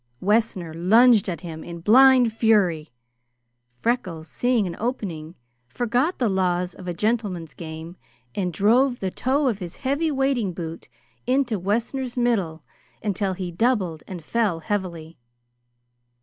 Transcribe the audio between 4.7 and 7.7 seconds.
opening, forgot the laws of a gentleman's